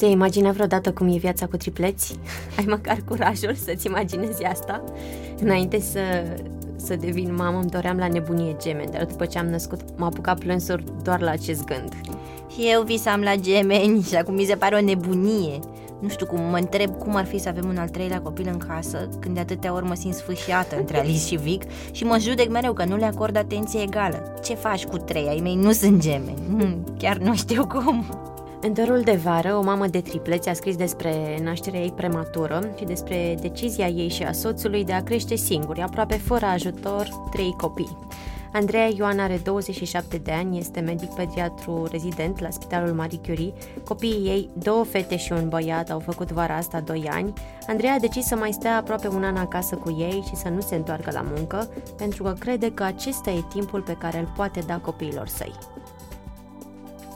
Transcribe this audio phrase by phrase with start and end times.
[0.00, 2.18] Ți-ai imaginat vreodată cum e viața cu tripleți?
[2.58, 4.84] Ai măcar curajul să-ți imaginezi asta?
[5.40, 6.00] Înainte să,
[6.76, 10.38] să devin mamă, îmi doream la nebunie gemeni, dar după ce am născut, m-a apucat
[10.38, 11.92] plânsuri doar la acest gând.
[12.52, 15.58] Și eu visam la gemeni și acum mi se pare o nebunie.
[15.98, 18.58] Nu știu cum, mă întreb cum ar fi să avem un al treilea copil în
[18.58, 22.50] casă, când de atâtea ori mă simt sfâșiată între Alice și Vic și mă judec
[22.50, 24.38] mereu că nu le acord atenție egală.
[24.44, 25.28] Ce faci cu trei?
[25.28, 26.42] Ai mei nu sunt gemeni.
[26.48, 28.04] Hmm, chiar nu știu cum.
[28.62, 32.84] În dorul de vară, o mamă de tripleți a scris despre nașterea ei prematură și
[32.84, 37.96] despre decizia ei și a soțului de a crește singuri, aproape fără ajutor, trei copii.
[38.52, 43.52] Andreea Ioan are 27 de ani, este medic pediatru rezident la Spitalul Marie Curie.
[43.84, 47.32] Copiii ei, două fete și un băiat, au făcut vara asta 2 ani.
[47.66, 50.60] Andreea a decis să mai stea aproape un an acasă cu ei și să nu
[50.60, 54.60] se întoarcă la muncă, pentru că crede că acesta e timpul pe care îl poate
[54.66, 55.52] da copiilor săi.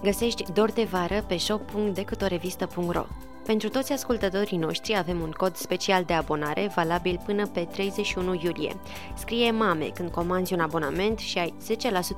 [0.05, 3.06] Găsești Dor de Vară pe shop.decutorevistă.ro
[3.47, 8.77] Pentru toți ascultătorii noștri avem un cod special de abonare valabil până pe 31 iulie.
[9.16, 11.55] Scrie MAME când comanzi un abonament și ai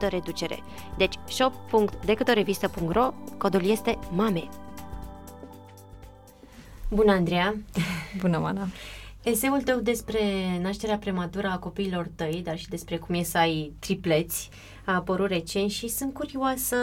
[0.06, 0.58] 10% reducere.
[0.96, 4.48] Deci shop.decutorevistă.ro Codul este MAME.
[6.90, 7.56] Bună, Andreea!
[8.20, 8.66] Bună, Mana!
[9.22, 10.20] Eseul tău despre
[10.60, 14.48] nașterea prematură a copiilor tăi, dar și despre cum e să ai tripleți,
[14.84, 16.76] a apărut recent și sunt curioasă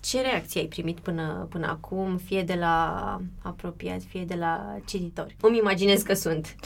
[0.00, 5.36] ce reacții ai primit până, până acum, fie de la apropiați, fie de la cititori?
[5.40, 6.54] Îmi imaginez că sunt.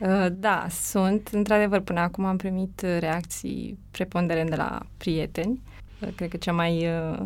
[0.00, 1.28] Uh, da, sunt.
[1.32, 5.60] Într-adevăr, până acum am primit reacții preponderent de la prieteni.
[6.00, 7.18] Uh, cred că cea mai uh,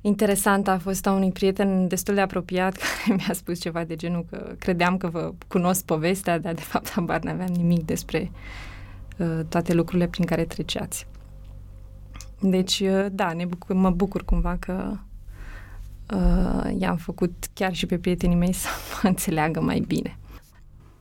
[0.00, 4.26] interesantă a fost a unui prieten destul de apropiat care mi-a spus ceva de genul
[4.30, 8.30] că credeam că vă cunosc povestea, dar de fapt habar n-aveam nimic despre
[9.16, 11.06] uh, toate lucrurile prin care treceați.
[12.40, 14.96] Deci, uh, da, ne bucur, mă bucur cumva că
[16.14, 18.68] uh, i-am făcut chiar și pe prietenii mei să
[19.02, 20.18] mă înțeleagă mai bine.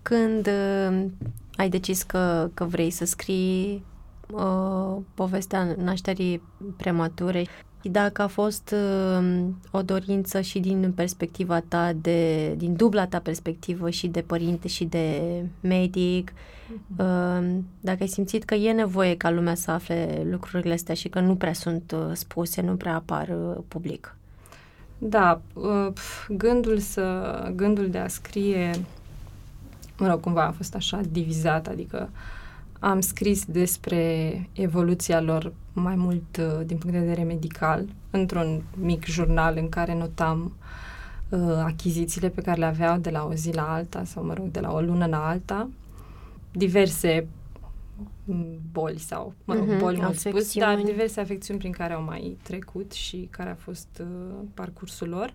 [0.01, 1.05] Când uh,
[1.55, 3.83] ai decis că, că vrei să scrii
[4.31, 6.41] uh, povestea nașterii
[6.77, 7.45] premature,
[7.81, 8.73] dacă a fost
[9.19, 14.67] uh, o dorință și din perspectiva ta, de, din dubla ta perspectivă și de părinte
[14.67, 15.21] și de
[15.61, 16.97] medic, uh-huh.
[16.97, 21.19] uh, dacă ai simțit că e nevoie ca lumea să afle lucrurile astea și că
[21.19, 24.15] nu prea sunt uh, spuse, nu prea apar uh, public.
[24.97, 25.93] Da, uh,
[26.29, 28.71] gândul, să, gândul de a scrie,
[29.97, 32.09] mă rog, cumva a fost așa divizat, adică
[32.79, 39.05] am scris despre evoluția lor mai mult uh, din punct de vedere medical, într-un mic
[39.05, 40.55] jurnal în care notam
[41.29, 44.47] uh, achizițiile pe care le aveau de la o zi la alta sau, mă rog,
[44.51, 45.69] de la o lună la alta,
[46.51, 47.27] diverse
[48.23, 52.03] mm, boli sau, mă rog, uh-huh, boli mult spus, dar diverse afecțiuni prin care au
[52.03, 54.07] mai trecut și care a fost uh,
[54.53, 55.31] parcursul lor.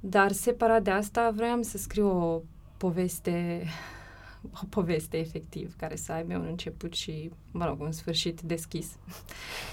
[0.00, 2.40] Dar separat de asta, vroiam să scriu o
[2.76, 3.62] poveste
[4.62, 8.96] o poveste efectiv care să aibă un început și, mă rog, un sfârșit deschis.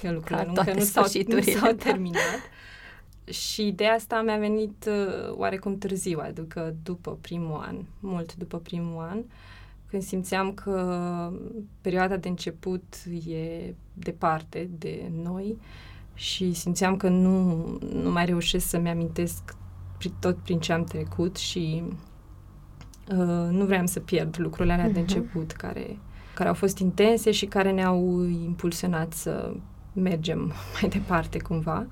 [0.01, 2.39] Că lucrurile Ca încă nu s-au, nu s-au terminat.
[3.29, 9.03] Și de asta mi-a venit uh, oarecum târziu, adică după primul an, mult după primul
[9.03, 9.23] an,
[9.85, 11.31] când simțeam că
[11.81, 12.83] perioada de început
[13.27, 15.57] e departe de noi
[16.13, 17.63] și simțeam că nu,
[17.94, 19.56] nu mai reușesc să-mi amintesc
[20.19, 21.83] tot prin ce am trecut și
[23.12, 24.94] Uh, nu vreau să pierd lucrurile alea uh-huh.
[24.94, 25.13] de mhm.
[25.13, 25.97] început care,
[26.34, 29.53] care au fost intense și care ne-au impulsionat să
[29.94, 31.88] mergem mai departe cumva.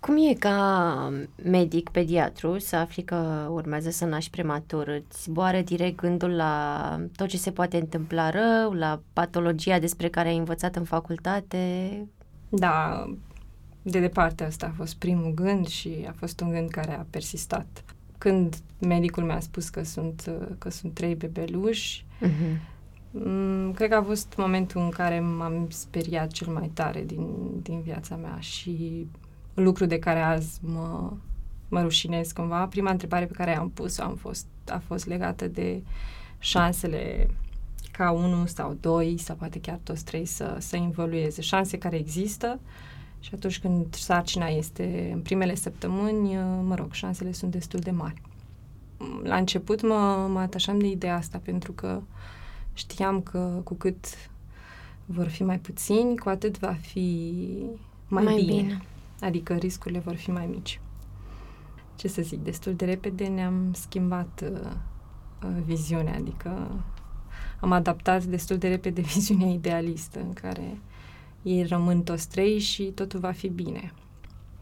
[0.00, 4.88] Cum e ca medic, pediatru, să afli că urmează să naști prematur?
[4.88, 10.28] Îți zboară direct gândul la tot ce se poate întâmpla rău, la patologia despre care
[10.28, 11.90] ai învățat în facultate?
[12.48, 13.04] Da,
[13.82, 17.84] de departe asta a fost primul gând și a fost un gând care a persistat
[18.18, 22.58] când medicul mi-a spus că sunt, că sunt trei bebeluși, uh-huh.
[23.74, 27.26] cred că a fost momentul în care m-am speriat cel mai tare din,
[27.62, 29.06] din viața mea și
[29.54, 31.12] lucru de care azi mă,
[31.68, 32.66] mă rușinez cumva.
[32.66, 35.82] Prima întrebare pe care am pus-o am fost, a fost legată de
[36.38, 37.28] șansele
[37.92, 41.40] ca unul sau doi sau poate chiar toți trei să, să involueze.
[41.40, 42.60] Șanse care există
[43.26, 47.90] și atunci când sarcina este în primele săptămâni, uh, mă rog, șansele sunt destul de
[47.90, 48.22] mari.
[49.22, 52.02] la început mă, mă atașam de ideea asta pentru că
[52.72, 54.06] știam că cu cât
[55.06, 57.42] vor fi mai puțini, cu atât va fi
[58.08, 58.62] mai, Mai bine.
[58.62, 58.82] bine.
[59.20, 60.80] Adică riscurile vor fi mai mici.
[61.96, 64.70] Ce să zic, destul de repede ne-am schimbat uh,
[65.44, 66.70] uh, viziunea, adică
[67.60, 70.78] am adaptat destul de repede viziunea idealistă în care
[71.46, 73.92] ei rămân toți trei și totul va fi bine.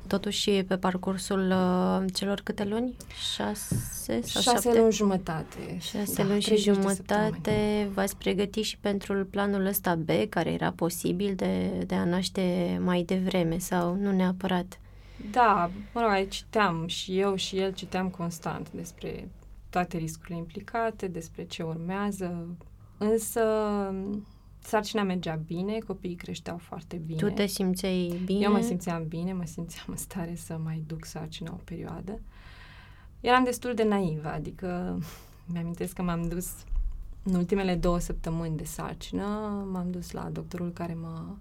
[0.06, 2.96] Totuși, pe parcursul uh, celor câte luni?
[3.34, 4.78] Șase sau Șase șapte?
[4.80, 5.76] luni jumătate.
[5.80, 6.94] Șase Da, luni și 30 de săptămâni.
[7.04, 12.78] jumătate v-ați pregătit și pentru planul ăsta B, care era posibil de, de a naște
[12.84, 14.78] mai devreme sau nu neapărat?
[15.30, 19.28] Da, mă rog, aici citeam și eu și el citeam constant despre
[19.70, 22.46] toate riscurile implicate, despre ce urmează,
[22.98, 23.40] însă
[24.66, 27.18] sarcina mergea bine, copiii creșteau foarte bine.
[27.18, 28.44] Tu te simțeai bine?
[28.44, 32.20] Eu mă simțeam bine, mă simțeam în stare să mai duc sarcina o perioadă.
[33.20, 34.98] Eram destul de naivă, adică
[35.46, 36.50] mi-amintesc că m-am dus
[37.22, 39.24] în ultimele două săptămâni de sarcină,
[39.72, 41.36] m-am dus la doctorul care mă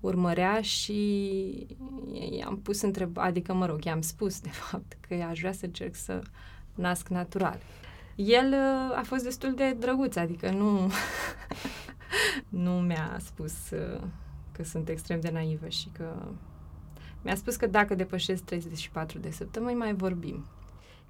[0.00, 1.66] urmărea și
[2.30, 5.94] i-am pus întreb, adică mă rog, i-am spus de fapt că aș vrea să încerc
[5.94, 6.22] să
[6.74, 7.58] nasc natural.
[8.14, 10.90] El uh, a fost destul de drăguț, adică nu,
[12.48, 14.00] nu mi-a spus uh,
[14.52, 16.14] că sunt extrem de naivă și că
[17.22, 20.44] mi-a spus că dacă depășesc 34 de săptămâni mai vorbim.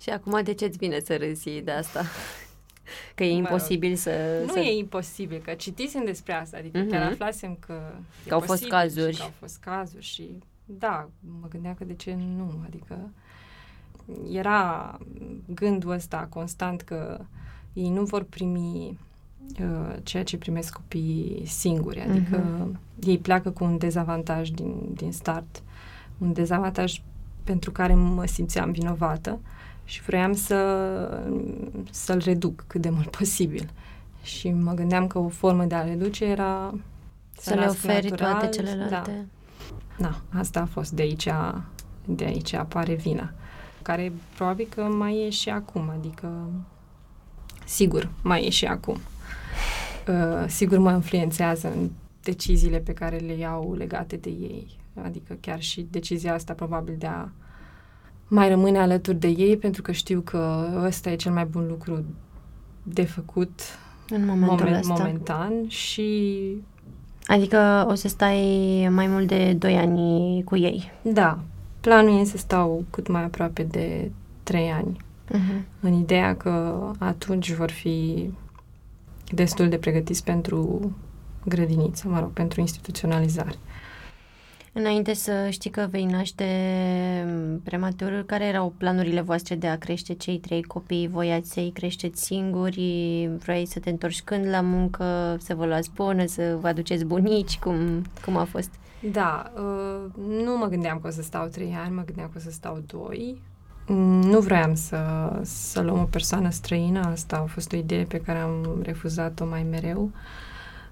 [0.00, 2.02] Și acum de ce-ți vine să râzi de asta?
[3.14, 4.42] Că e Mă imposibil să...
[4.46, 4.58] Nu să...
[4.58, 6.90] e imposibil, că citisem despre asta, adică Mhm.
[6.90, 7.92] chiar aflasem că,
[8.24, 9.12] e Că au fost posibil cazuri.
[9.12, 11.10] Și că au fost cazuri și da,
[11.40, 13.10] mă gândeam că de ce nu, adică
[14.30, 14.98] era
[15.54, 17.24] gândul ăsta constant că
[17.72, 19.09] ei nu vor primi uh,
[20.02, 22.78] ceea ce primesc copiii singuri, adică Mhm.
[23.06, 25.62] ei pleacă cu un dezavantaj din, din start,
[26.18, 27.00] un dezavantaj
[27.44, 29.38] pentru care mă simțeam vinovată
[29.84, 30.56] și vroiam să,
[31.90, 33.70] să-l reduc cât de mult posibil.
[34.22, 36.74] Și mă gândeam că o formă de a reduce era
[37.38, 39.26] Să le nasc oferi natural, toate celelalte.
[39.98, 40.92] Da, da, asta a fost.
[40.92, 41.28] De aici,
[42.04, 43.32] de aici apare vina,
[43.82, 46.28] care probabil că mai e și acum, adică
[47.66, 48.98] sigur, mai e și acum.
[50.08, 51.90] Uh, sigur mă influențează în
[52.22, 54.66] deciziile pe care le iau legate de ei.
[55.02, 57.28] Adică chiar și decizia asta probabil de a
[58.28, 62.04] mai rămâne alături de ei, pentru că știu că ăsta e cel mai bun lucru
[62.82, 63.60] de făcut
[64.08, 64.92] În momentul moment, ăsta.
[64.98, 66.40] momentan și
[67.26, 70.90] Adică o să stai mai mult de 2 ani cu ei.
[71.02, 71.38] da,
[71.80, 74.10] planul e să stau cât mai aproape de
[74.42, 74.96] trei ani,
[75.34, 75.62] Uh-huh.
[75.80, 78.30] în ideea că atunci vor fi
[79.30, 80.90] destul de pregătiți pentru
[81.44, 83.54] grădiniță, mă rog, pentru instituționalizare.
[84.72, 86.44] Înainte să știi că vei naște
[87.64, 91.08] prematur, care erau planurile voastre de a crește cei trei copii?
[91.08, 93.30] Voiați să-i creșteți singuri?
[93.38, 95.36] Vrei să te întorci când la muncă?
[95.40, 96.26] Să vă luați bună?
[96.26, 97.58] Să vă aduceți bunici?
[97.58, 98.70] Cum, cum a fost?
[99.12, 102.40] Da, uh, nu mă gândeam că o să stau trei ani, mă gândeam că o
[102.40, 103.42] să stau doi.
[103.92, 108.20] Mm, Nu vroiam să, să luăm o persoană străină, asta a fost o idee pe
[108.20, 110.10] care am refuzat-o mai mereu.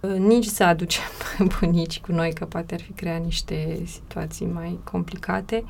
[0.00, 1.04] Uh, Nici să aducem
[1.60, 5.64] bunici cu noi, că poate ar fi creat niște situații mai complicate.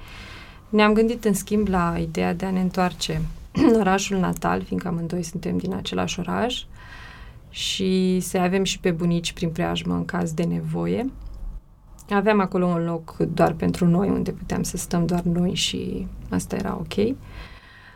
[0.68, 3.20] Ne-am gândit, în schimb, la ideea de a ne întoarce
[3.70, 6.64] în orașul natal, fiindcă amândoi suntem din același oraș,
[7.50, 11.10] și să avem și pe bunici prin preajmă în caz de nevoie.
[12.10, 16.56] Aveam acolo un loc doar pentru noi, unde puteam să stăm doar noi și asta
[16.56, 17.16] era ok.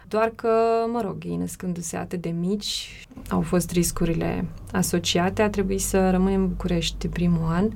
[0.09, 0.49] Doar că,
[0.92, 5.42] mă rog, ei născându-se atât de mici, au fost riscurile asociate.
[5.42, 7.71] A trebuit să rămânem în București primul an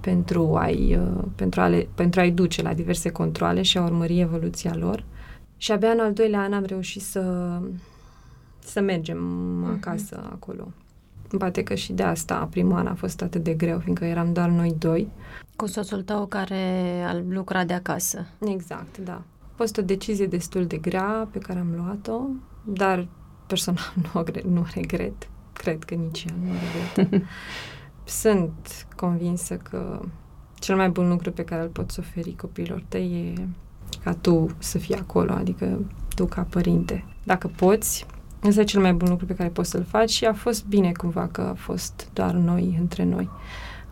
[0.00, 4.20] pentru a-i, uh, pentru, a le, pentru a-i duce la diverse controle și a urmări
[4.20, 5.04] evoluția lor.
[5.56, 7.58] Și abia în al doilea an am reușit să,
[8.58, 9.18] să mergem
[9.64, 10.68] acasă acolo.
[11.38, 14.48] Poate că și de asta primul an a fost atât de greu, fiindcă eram doar
[14.48, 15.08] noi doi.
[15.56, 18.26] Cu soțul tău care a lucrat de acasă.
[18.38, 19.22] Exact, da.
[19.40, 22.20] A fost o decizie destul de grea pe care am luat-o,
[22.64, 23.08] dar
[23.46, 25.28] personal nu, o gre- nu regret.
[25.52, 26.52] Cred că nici eu nu
[26.96, 27.22] regret.
[28.04, 30.00] Sunt convinsă că
[30.54, 33.48] cel mai bun lucru pe care îl poți oferi copiilor tăi e
[34.04, 35.78] ca tu să fii acolo, adică
[36.14, 37.04] tu ca părinte.
[37.24, 38.06] Dacă poți,
[38.44, 40.92] ăsta e cel mai bun lucru pe care poți să-l faci și a fost bine
[40.92, 43.30] cumva că a fost doar noi, între noi,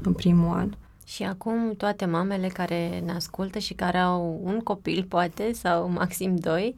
[0.03, 0.71] în primul an.
[1.05, 6.37] Și acum toate mamele care ne ascultă și care au un copil, poate, sau maxim
[6.37, 6.77] doi,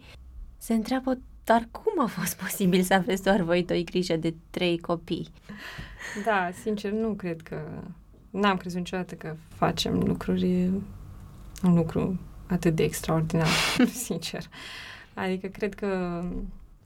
[0.59, 4.79] se întreabă, dar cum a fost posibil să aveți doar voi doi grijă de trei
[4.79, 5.29] copii?
[6.25, 7.61] Da, sincer, nu cred că...
[8.31, 10.71] N-am crezut niciodată că facem lucruri...
[11.63, 13.49] Un lucru atât de extraordinar,
[14.07, 14.45] sincer.
[15.15, 16.23] Adică cred că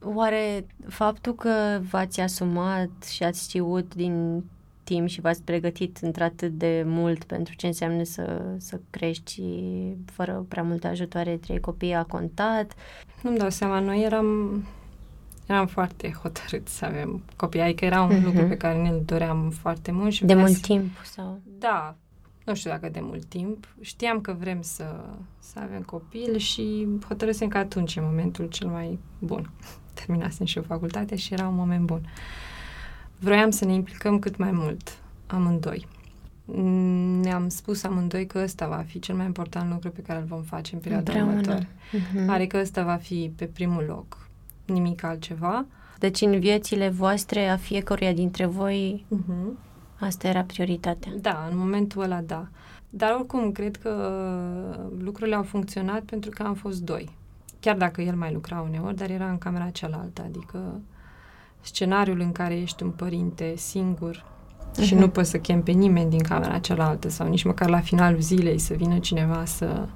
[0.03, 4.43] Oare faptul că v-ați asumat și ați știut din
[4.83, 9.41] timp și v-ați pregătit într-atât de mult pentru ce înseamnă să, să crești
[10.05, 12.73] fără prea multe ajutoare trei copii a contat?
[13.21, 14.27] Nu-mi dau seama, noi eram
[15.51, 18.23] eram foarte hotărât să avem copii, adică era un uh-huh.
[18.23, 20.11] lucru pe care ne-l doream foarte mult.
[20.11, 20.89] Și de mult timp?
[21.03, 21.39] sau?
[21.59, 21.95] Da,
[22.45, 23.67] nu știu dacă de mult timp.
[23.81, 24.95] Știam că vrem să,
[25.39, 29.49] să avem copil și hotărâsem că atunci e momentul cel mai bun.
[30.05, 32.01] Terminasem și o facultate și era un moment bun.
[33.21, 34.97] Vroiam să ne implicăm cât mai mult,
[35.27, 35.87] amândoi.
[37.21, 40.41] Ne-am spus amândoi că ăsta va fi cel mai important lucru pe care îl vom
[40.41, 41.31] face în perioada Împreună.
[41.31, 41.67] următoare.
[41.67, 42.27] Uh-huh.
[42.27, 44.27] Adică ăsta va fi pe primul loc,
[44.65, 45.65] nimic altceva.
[45.99, 49.69] Deci în viețile voastre, a fiecăruia dintre voi, uh-huh
[50.01, 51.11] Asta era prioritatea.
[51.21, 52.47] Da, în momentul ăla da.
[52.89, 53.91] Dar oricum, cred că
[54.99, 57.09] lucrurile au funcționat pentru că am fost doi.
[57.59, 60.79] Chiar dacă el mai lucra uneori, dar era în camera cealaltă, adică
[61.61, 64.83] scenariul în care ești un părinte singur uh-huh.
[64.83, 65.01] și mhm.
[65.01, 68.59] nu poți să chem pe nimeni din camera cealaltă sau nici măcar la finalul zilei
[68.59, 69.87] să vină cineva să,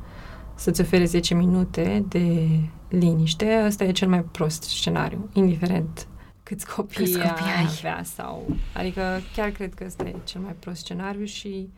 [0.56, 2.48] să-ți ofere 10 minute de
[2.90, 6.08] liniște, ăsta e cel mai prost scenariu, indiferent
[6.44, 8.46] câți copii, câți copii ai avea sau...
[8.74, 9.02] Adică
[9.36, 11.70] chiar cred că ăsta e cel mai prost scenariu și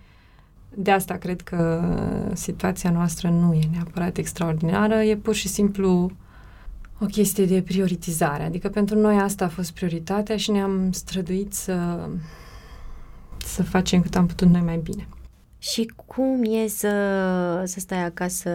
[0.74, 1.84] de asta cred că
[2.34, 6.12] situația noastră nu e neapărat extraordinară, e pur și simplu
[7.02, 8.44] o chestie de prioritizare.
[8.44, 12.08] Adică pentru noi asta a fost prioritatea și ne-am străduit să,
[13.38, 15.08] să facem cât am putut noi mai bine.
[15.58, 16.92] Și cum e să,
[17.66, 18.52] să stai acasă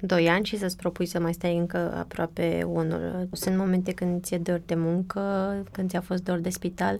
[0.00, 3.28] 2 ani și să-ți propui să mai stai încă aproape unul.
[3.32, 5.20] Sunt momente când ți-e dor de muncă,
[5.72, 6.98] când ți-a fost dor de spital.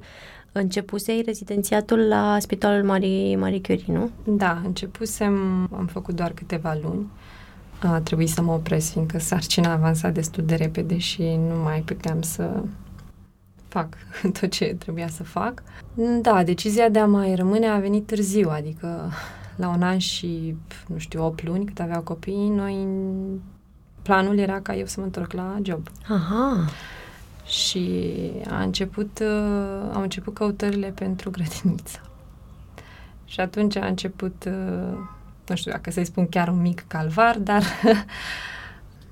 [0.52, 4.10] Începusei rezidențiatul la Spitalul Marie, Marie Curie, nu?
[4.24, 5.34] Da, începusem,
[5.72, 7.10] am făcut doar câteva luni.
[7.82, 12.22] A trebuit să mă opresc, fiindcă sarcina avansa destul de repede și nu mai puteam
[12.22, 12.62] să
[13.68, 13.88] fac
[14.40, 15.62] tot ce trebuia să fac.
[16.22, 19.10] Da, decizia de a mai rămâne a venit târziu, adică
[19.56, 20.56] la un an și,
[20.86, 22.86] nu știu, 8 luni cât aveau copii, noi
[24.02, 25.88] planul era ca eu să mă întorc la job.
[26.08, 26.68] Aha.
[27.44, 28.12] Și
[28.50, 32.00] a început, uh, au început căutările pentru grădiniță.
[33.24, 34.98] Și atunci a început, uh,
[35.48, 37.62] nu știu dacă să-i spun chiar un mic calvar, dar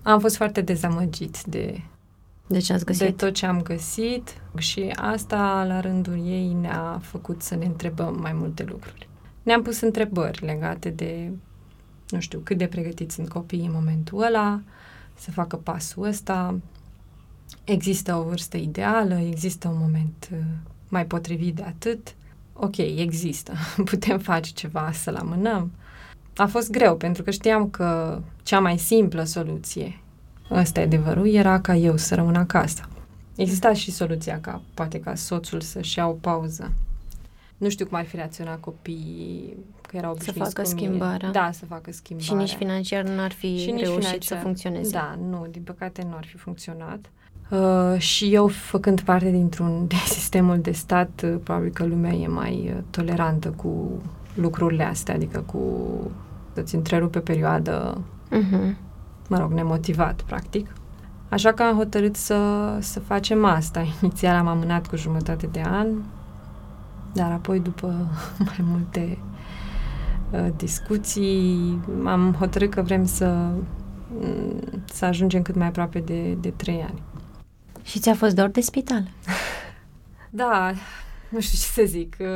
[0.03, 1.81] am fost foarte dezamăgit de,
[2.47, 3.03] de ce ați găsit?
[3.03, 8.19] De tot ce am găsit și asta, la rândul ei, ne-a făcut să ne întrebăm
[8.21, 9.09] mai multe lucruri
[9.47, 11.31] ne-am pus întrebări legate de,
[12.09, 14.61] nu știu, cât de pregătiți sunt copiii în momentul ăla,
[15.15, 16.61] să facă pasul ăsta,
[17.65, 20.39] există o vârstă ideală, există un moment uh,
[20.89, 22.15] mai potrivit de atât.
[22.53, 23.53] Ok, există,
[23.91, 25.73] putem face ceva să-l amânăm.
[26.37, 30.01] A fost greu, pentru că știam că cea mai simplă soluție,
[30.51, 32.89] ăsta e adevărul, era ca eu să rămân acasă.
[33.37, 36.73] Exista și soluția ca poate ca soțul să-și ia o pauză
[37.57, 39.57] nu știu cum ar fi reacționat copiii,
[39.89, 41.31] că erau Să facă schimbarea.
[41.31, 42.29] Da, să facă schimbarea.
[42.29, 44.23] Și nici financiar nu ar fi și reușit financiar.
[44.23, 44.91] să funcționeze.
[44.91, 47.11] Da, nu, din păcate nu ar fi funcționat.
[47.51, 52.27] Uh, și eu, făcând parte dintr-un de sistemul de stat, uh, probabil că lumea e
[52.27, 54.03] mai uh, tolerantă cu
[54.35, 55.63] lucrurile astea, adică cu
[56.57, 58.75] să-ți întrerupe perioadă, uh-huh.
[59.29, 60.73] mă rog, nemotivat, practic.
[61.29, 62.39] Așa că am hotărât să,
[62.81, 63.85] să facem asta.
[64.01, 65.89] Inițial am amânat cu jumătate de an,
[67.13, 67.87] dar apoi, după
[68.47, 69.19] mai multe
[70.31, 73.49] uh, discuții, am hotărât că vrem să,
[74.21, 77.03] mm, să ajungem cât mai aproape de, de trei ani.
[77.83, 79.09] Și ți-a fost dor de spital?
[80.31, 80.73] da,
[81.29, 82.17] nu știu ce să zic.
[82.21, 82.27] Uh,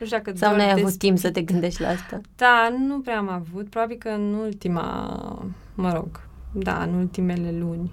[0.00, 2.20] nu știu dacă Sau nu ai avut timp să te gândești la asta?
[2.36, 3.68] Da, nu prea am avut.
[3.68, 7.90] Probabil că în ultima, mă rog, da, în ultimele luni,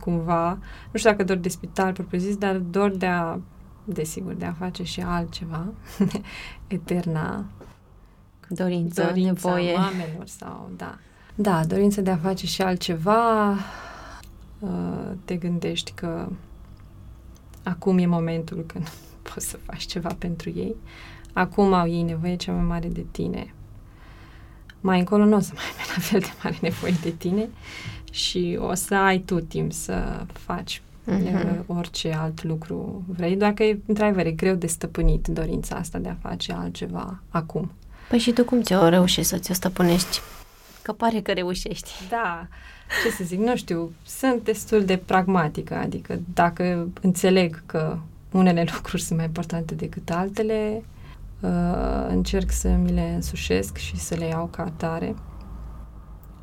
[0.00, 0.58] cumva,
[0.92, 3.38] nu știu dacă dor de spital propriu-zis, dar dor de a
[3.84, 5.72] desigur, de a face și altceva,
[6.66, 7.44] eterna
[8.48, 9.76] dorință, dorința nevoie.
[9.76, 10.98] mamelor sau, da.
[11.34, 13.50] Da, dorința de a face și altceva,
[14.58, 16.28] uh, te gândești că
[17.62, 18.88] acum e momentul când
[19.34, 20.76] poți să faci ceva pentru ei.
[21.34, 23.54] Acum au ei nevoie cea mai mare de tine.
[24.80, 27.48] Mai încolo nu o să mai ai la fel de mare nevoie de tine
[28.12, 31.66] și o să ai tu timp să faci uh-huh.
[31.66, 36.08] orice alt lucru vrei, doar că e, într-adevăr, e greu de stăpânit dorința asta de
[36.08, 37.70] a face altceva acum.
[38.08, 40.20] Păi și tu cum ți-o reușești să ți-o stăpânești?
[40.82, 41.90] Că pare că reușești.
[42.08, 42.48] Da,
[43.02, 47.98] ce să zic, nu știu, sunt destul de pragmatică, adică dacă înțeleg că
[48.30, 50.84] unele lucruri sunt mai importante decât altele,
[51.44, 55.14] uh, încerc să mi le însușesc și să le iau ca atare.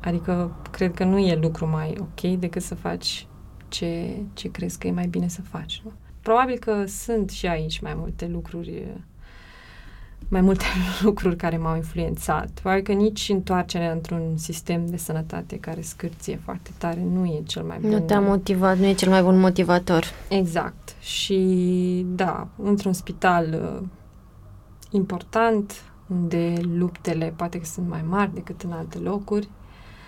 [0.00, 3.26] Adică cred că nu e lucru mai ok decât să faci
[3.68, 5.82] ce, ce crezi că e mai bine să faci.
[5.84, 5.92] Nu?
[6.20, 8.86] Probabil că sunt și aici mai multe lucruri
[10.28, 10.64] mai multe
[11.02, 12.50] lucruri care m-au influențat.
[12.50, 17.62] Probabil că nici întoarcerea într-un sistem de sănătate care scârție foarte tare nu e cel
[17.62, 17.90] mai bun.
[17.90, 20.04] Nu te-a motivat, nu e cel mai bun motivator.
[20.28, 20.94] Exact.
[21.00, 23.46] Și da, într-un spital
[23.80, 23.88] uh,
[24.92, 29.48] important, unde luptele poate că sunt mai mari decât în alte locuri.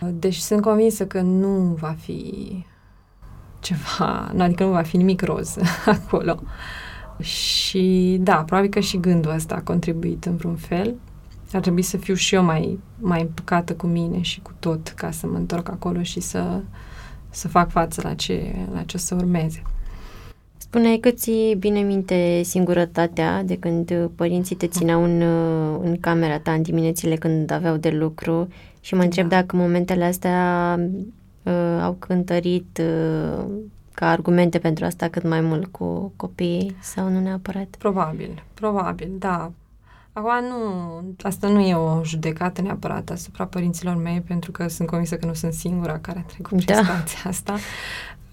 [0.01, 2.65] Deci sunt convinsă că nu va fi
[3.61, 6.43] ceva, adică nu va fi nimic roz acolo.
[7.21, 10.95] Și da, probabil că și gândul ăsta a contribuit în vreun fel.
[11.53, 15.11] Ar trebui să fiu și eu mai, mai împăcată cu mine și cu tot ca
[15.11, 16.61] să mă întorc acolo și să,
[17.31, 19.63] să fac față la ce, la ce să urmeze.
[20.75, 25.21] Spuneai că ți bine minte singurătatea de când părinții te țineau în,
[25.83, 28.49] în camera ta în diminețile când aveau de lucru
[28.81, 29.37] și mă întreb da.
[29.37, 30.79] dacă momentele astea
[31.43, 33.45] uh, au cântărit uh,
[33.93, 37.77] ca argumente pentru asta cât mai mult cu copiii sau nu neapărat?
[37.79, 39.53] Probabil, probabil, da.
[40.13, 45.17] Acum nu, asta nu e o judecată neapărat asupra părinților mei, pentru că sunt convinsă
[45.17, 46.75] că nu sunt singura care a trecut prin da.
[46.75, 47.57] situația asta.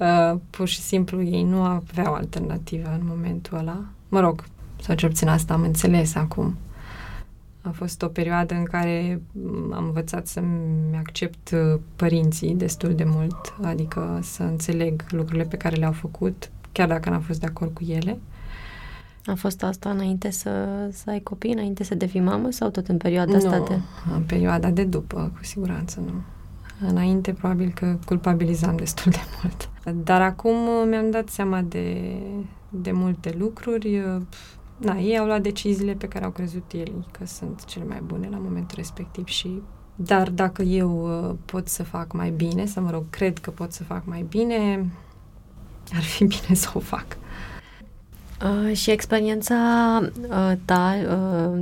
[0.02, 3.84] Uh, pur și simplu ei nu aveau alternativă în momentul ăla.
[4.10, 4.44] Mă rog,
[4.82, 6.58] sau ce puțin asta am înțeles acum.
[7.62, 9.22] A fost o perioadă în care
[9.72, 15.76] am învățat să-mi accept uh, părinții destul de mult, adică să înțeleg lucrurile pe care
[15.76, 18.20] le-au făcut, chiar dacă n-am fost de acord cu ele.
[19.26, 22.98] A fost asta înainte să, să ai copii, înainte să devii mamă sau tot în
[22.98, 23.80] perioada nu, asta de...
[24.16, 26.14] în perioada de după, cu siguranță nu.
[26.90, 29.70] Înainte probabil că culpabilizam destul de mult.
[30.04, 32.18] Dar acum mi-am dat seama de,
[32.70, 34.04] de multe lucruri.
[34.78, 38.28] Na, ei au luat deciziile pe care au crezut ei că sunt cele mai bune
[38.32, 39.62] la momentul respectiv și
[39.96, 43.72] dar dacă eu uh, pot să fac mai bine, să mă rog, cred că pot
[43.72, 44.92] să fac mai bine,
[45.96, 47.06] ar fi bine să o fac.
[48.44, 49.56] Uh, și experiența
[50.30, 51.62] uh, ta uh,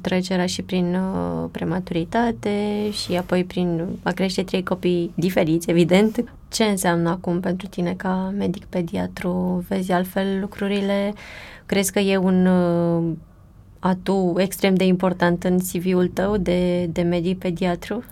[0.00, 6.24] trecerea și prin uh, prematuritate și apoi prin a crește trei copii diferiți, evident.
[6.48, 9.64] Ce înseamnă acum pentru tine ca medic pediatru?
[9.68, 11.12] Vezi altfel lucrurile?
[11.66, 13.12] Crezi că e un uh,
[13.78, 18.04] atu extrem de important în CV-ul tău de, de medic pediatru?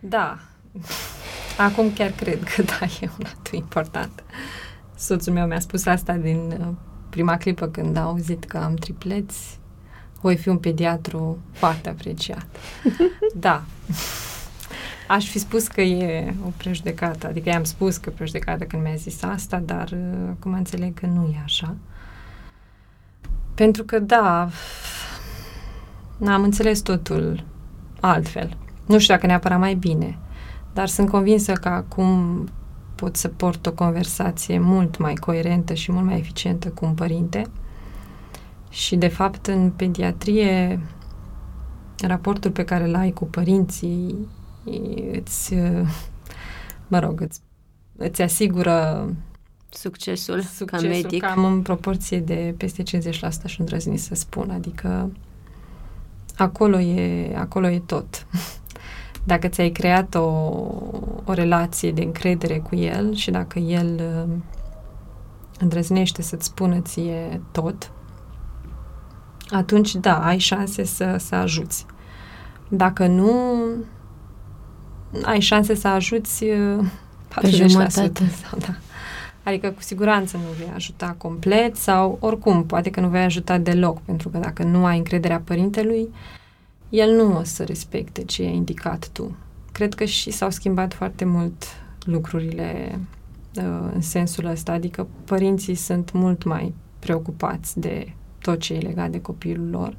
[0.00, 0.38] Da.
[1.68, 4.24] Acum chiar cred că da, e un atu important.
[4.96, 6.66] Soțul meu mi-a spus asta din uh,
[7.10, 9.57] prima clipă când a auzit că am tripleți
[10.20, 12.46] voi fi un pediatru foarte apreciat.
[13.34, 13.62] da.
[15.08, 19.22] Aș fi spus că e o prejudecată, adică i-am spus că prejudecată când mi-a zis
[19.22, 21.76] asta, dar uh, acum înțeleg că nu e așa.
[23.54, 24.48] Pentru că, da,
[26.26, 27.44] am înțeles totul
[28.00, 28.56] altfel.
[28.86, 30.18] Nu știu dacă neapărat mai bine,
[30.72, 32.44] dar sunt convinsă că acum
[32.94, 37.46] pot să port o conversație mult mai coerentă și mult mai eficientă cu un părinte
[38.70, 40.80] și, de fapt, în pediatrie,
[42.02, 44.28] raportul pe care îl ai cu părinții
[45.12, 45.54] îți,
[46.86, 47.40] mă rog, îți,
[47.96, 49.06] îți asigură
[49.68, 51.20] succesul, succesul ca medic.
[51.22, 54.50] Cam în proporție de peste 50% și îndrăzni să spun.
[54.50, 55.10] Adică
[56.36, 58.26] acolo e, acolo e tot.
[59.24, 60.28] Dacă ți-ai creat o,
[61.24, 64.34] o relație de încredere cu el și dacă el uh,
[65.58, 67.92] îndrăznește să-ți spună ție tot,
[69.50, 71.86] atunci da, ai șanse să, să ajuți.
[72.68, 73.60] Dacă nu,
[75.22, 77.68] ai șanse să ajuți 40% uh,
[78.42, 78.74] sau da.
[79.42, 84.00] Adică cu siguranță nu vei ajuta complet sau oricum, poate că nu vei ajuta deloc,
[84.00, 86.08] pentru că dacă nu ai încrederea părintelui,
[86.88, 89.36] el nu o să respecte ce ai indicat tu.
[89.72, 91.64] Cred că și s-au schimbat foarte mult
[92.04, 92.98] lucrurile
[93.56, 99.10] uh, în sensul ăsta, adică părinții sunt mult mai preocupați de tot ce e legat
[99.10, 99.96] de copilul lor.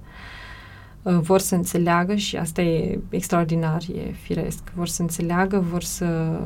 [1.02, 4.72] Uh, vor să înțeleagă și asta e extraordinar, e firesc.
[4.76, 6.40] Vor să înțeleagă, vor să...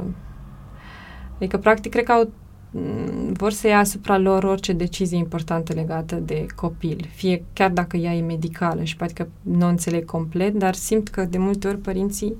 [1.35, 2.31] Adică, practic, cred că au
[2.71, 7.97] mm, vor să ia asupra lor orice decizie importantă legată de copil, fie chiar dacă
[7.97, 11.67] ea e medicală și poate că nu o înțeleg complet, dar simt că de multe
[11.67, 12.35] ori părinții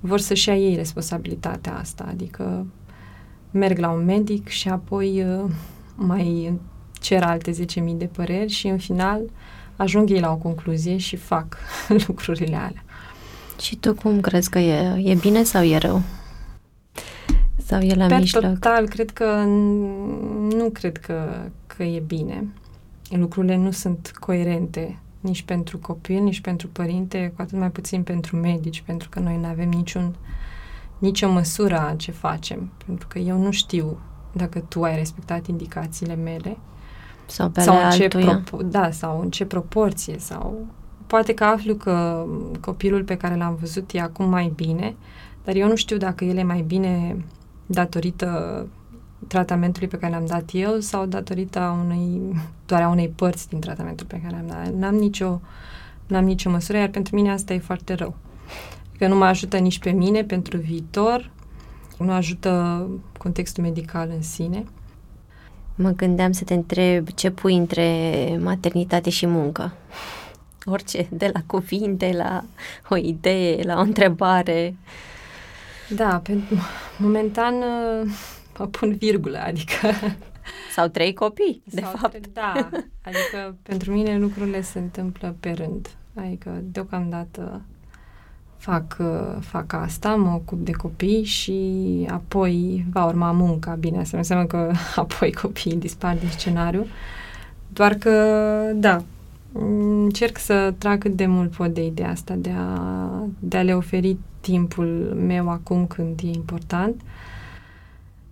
[0.00, 2.66] vor să-și ia ei responsabilitatea asta, adică
[3.50, 5.50] merg la un medic și apoi uh,
[5.94, 6.58] mai
[7.06, 7.56] cer alte 10.000
[7.96, 9.20] de păreri și în final
[9.76, 11.56] ajung ei la o concluzie și fac
[12.06, 12.84] lucrurile alea.
[13.60, 15.10] Și tu cum crezi că e?
[15.10, 16.02] E bine sau e rău?
[17.56, 18.42] Sau e la Pe mijloc?
[18.42, 19.42] total, cred că
[20.50, 22.46] nu cred că, că e bine.
[23.10, 28.36] Lucrurile nu sunt coerente nici pentru copil, nici pentru părinte, cu atât mai puțin pentru
[28.36, 30.14] medici, pentru că noi nu avem niciun
[30.98, 33.98] nicio măsură a ce facem, pentru că eu nu știu
[34.32, 36.56] dacă tu ai respectat indicațiile mele
[37.26, 38.42] Sau pe sau ale în ce altuia.
[38.42, 40.66] propo- da, sau în ce proporție sau
[41.06, 42.26] poate că aflu că
[42.60, 44.94] copilul pe care l-am văzut e acum mai bine,
[45.44, 47.16] dar eu nu știu dacă el e mai bine
[47.66, 48.66] datorită
[49.26, 52.20] tratamentului pe care l-am dat eu sau datorită a unei,
[52.66, 54.74] doar a unei părți din tratamentul pe care l-am dat.
[54.74, 55.40] N-am nicio,
[56.06, 58.14] n-am nicio măsură, iar pentru mine asta e foarte rău.
[58.98, 61.30] Că nu mă ajută nici pe mine pentru viitor,
[61.98, 62.86] nu ajută
[63.18, 64.64] contextul medical în sine.
[65.76, 69.72] Mă gândeam să te întreb ce pui între maternitate și muncă.
[70.64, 72.44] Orice, de la cuvinte, la
[72.88, 74.76] o idee, la o întrebare.
[75.88, 76.56] Da, pentru
[76.98, 78.10] momentan uh,
[78.58, 79.76] mă pun virgulă, adică...
[80.74, 82.10] Sau trei copii, de sau fapt.
[82.12, 82.52] tre- Da,
[83.04, 85.88] adică pentru mine lucrurile se întâmplă pe rând.
[86.14, 87.62] Adică deocamdată
[88.56, 91.60] fac, uh, fac asta, mă ocup de copii și
[92.10, 93.74] apoi va urma munca.
[93.74, 94.70] Bine, asta nu înseamnă că
[95.02, 96.86] apoi copiii dispar din scenariu.
[97.72, 98.12] Doar că,
[98.74, 99.02] da,
[99.52, 103.74] încerc să trag cât de mult pot de ideea asta, de a, de a le
[103.74, 107.00] oferi timpul meu acum când e important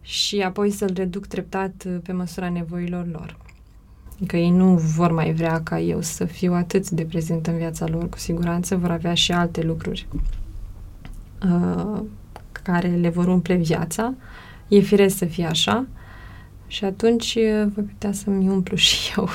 [0.00, 3.36] și apoi să-l reduc treptat uh, pe măsura nevoilor lor.
[4.26, 7.86] Că ei nu vor mai vrea ca eu să fiu atât de prezent în viața
[7.86, 10.06] lor, cu siguranță vor avea și alte lucruri
[11.44, 12.02] uh,
[12.62, 14.14] care le vor umple viața.
[14.68, 15.86] E firesc să fie așa
[16.66, 19.28] și atunci uh, voi putea să-mi umplu și eu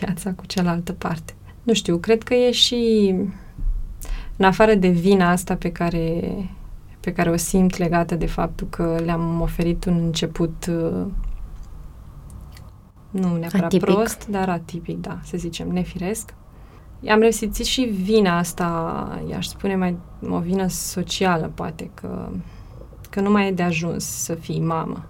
[0.00, 1.34] viața cu cealaltă parte.
[1.62, 3.14] Nu știu, cred că e și
[4.36, 6.22] în afară de vina asta pe care,
[7.00, 11.06] pe care o simt legată de faptul că le-am oferit un început uh,
[13.10, 13.86] nu neapărat Atipic.
[13.86, 16.34] prost, dar atipic, da, să zicem, nefiresc.
[17.08, 19.96] Am resimțit și vina asta, i-aș spune mai
[20.28, 22.28] o vină socială, poate, că,
[23.10, 25.04] că nu mai e de ajuns să fii mamă.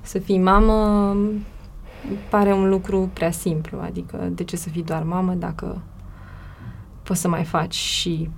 [0.00, 1.16] Să fii mamă
[2.28, 5.82] pare un lucru prea simplu, adică de ce să fii doar mamă dacă
[7.02, 8.30] poți să mai faci și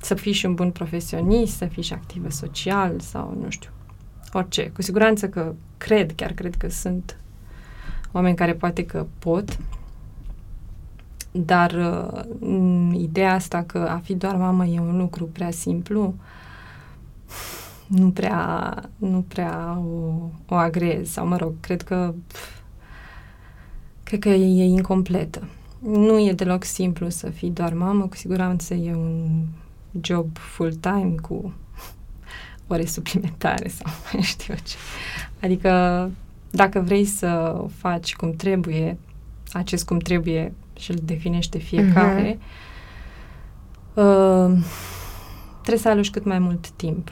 [0.00, 3.70] să fii și un bun profesionist, să fii și activă social sau nu știu,
[4.32, 4.70] orice.
[4.70, 7.18] Cu siguranță că cred, chiar cred că sunt
[8.14, 9.58] oameni care poate că pot,
[11.32, 11.72] dar
[12.40, 16.14] uh, ideea asta că a fi doar mamă e un lucru prea simplu,
[17.86, 22.60] nu prea, nu prea o, o agrez sau, mă rog, cred că pf,
[24.02, 25.48] cred că e, e incompletă.
[25.78, 29.46] Nu e deloc simplu să fii doar mamă, cu siguranță e un
[30.00, 31.52] job full-time cu
[32.66, 34.76] ore suplimentare sau mai știu eu ce.
[35.40, 36.10] Adică
[36.54, 38.98] dacă vrei să o faci cum trebuie,
[39.52, 42.38] acest cum trebuie și îl definește fiecare,
[43.94, 44.52] uh,
[45.60, 47.10] trebuie să aloci cât mai mult timp.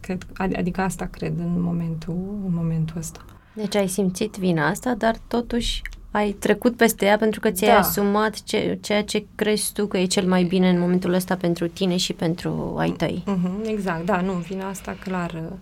[0.00, 2.14] Cred, ad- adică asta cred în momentul,
[2.46, 3.20] în momentul ăsta.
[3.54, 7.78] Deci ai simțit vina asta, dar totuși ai trecut peste ea pentru că ți-ai Da.
[7.78, 11.68] asumat ce, ceea ce crezi tu că e cel mai bine în momentul ăsta pentru
[11.68, 13.22] tine și pentru ai tăi.
[13.26, 15.56] Mhm, exact, da, nu, vina asta clar, uh,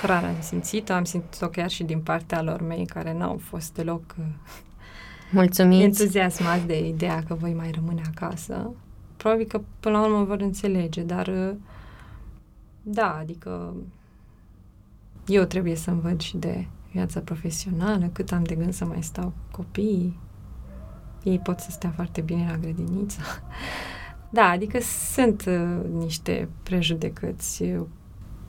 [0.00, 4.02] clar am simțit-o, am simțit-o chiar și din partea lor mei care n-au fost deloc
[4.18, 4.24] uh,
[5.32, 5.82] Mulțumiți!
[5.82, 8.70] entuziasmați de ideea că voi mai rămâne acasă.
[9.16, 11.54] Probabil că până la urmă vor înțelege, dar uh,
[12.82, 13.74] da, adică
[15.26, 19.24] eu trebuie să-mi văd și de viața profesională, cât am de gând să mai stau
[19.24, 20.18] cu copiii.
[21.22, 23.20] Ei pot să stea foarte bine la grădiniță.
[24.32, 24.78] Da, adică
[25.12, 27.86] sunt uh, niște prejudecăți, uh,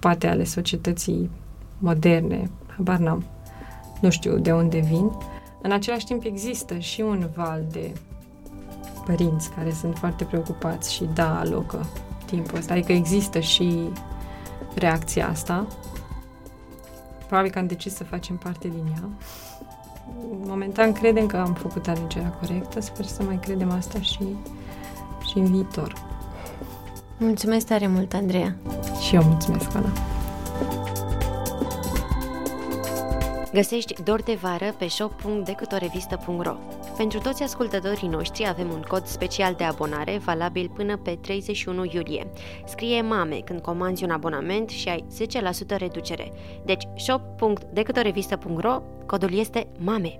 [0.01, 1.29] poate ale societății
[1.77, 3.23] moderne, habar n-am,
[3.99, 5.11] nu știu de unde vin.
[5.61, 7.93] În același timp există și un val de
[9.05, 11.85] părinți care sunt foarte preocupați și da, alocă
[12.25, 12.73] timpul ăsta.
[12.73, 13.89] Adică există și
[14.75, 15.67] reacția asta.
[17.27, 19.09] Probabil că am decis să facem parte din ea.
[20.45, 22.81] Momentan credem că am făcut alegerea corectă.
[22.81, 24.23] Sper să mai credem asta și,
[25.29, 25.93] și în viitor.
[27.23, 28.55] Mulțumesc tare mult, Andreea!
[29.01, 29.91] Și eu mulțumesc, Ana.
[33.53, 36.55] Găsești Dor de Vară pe shop.decutorevistă.ro
[36.97, 42.27] Pentru toți ascultătorii noștri avem un cod special de abonare valabil până pe 31 iulie.
[42.65, 45.05] Scrie MAME când comanzi un abonament și ai
[45.75, 46.31] 10% reducere.
[46.65, 50.19] Deci shop.decutorevistă.ro Codul este MAME.